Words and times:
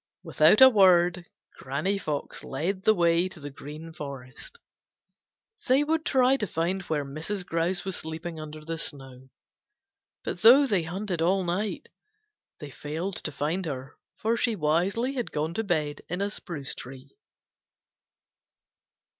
Without 0.23 0.61
a 0.61 0.69
word 0.69 1.25
Granny 1.59 1.99
Fox 1.99 2.43
led 2.43 2.85
the 2.85 2.95
way 2.95 3.29
to 3.29 3.39
the 3.39 3.51
Green 3.51 3.93
Forest. 3.93 4.57
They 5.67 5.83
would 5.83 6.05
try 6.07 6.37
to 6.37 6.47
find 6.47 6.81
where 6.81 7.05
Mrs. 7.05 7.45
Grouse 7.45 7.85
was 7.85 7.97
sleeping 7.97 8.39
under 8.39 8.65
the 8.65 8.79
snow. 8.79 9.29
But 10.23 10.41
though 10.41 10.65
they 10.65 10.81
hunted 10.81 11.21
all 11.21 11.43
night, 11.43 11.87
they 12.59 12.71
failed 12.71 13.17
to 13.17 13.31
find 13.31 13.63
her, 13.67 13.95
for 14.17 14.35
she 14.35 14.55
wisely 14.55 15.13
had 15.13 15.31
gone 15.31 15.53
to 15.53 15.63
bed 15.63 16.01
in 16.09 16.19
a 16.19 16.31
spruce 16.31 16.73
tree. 16.73 17.15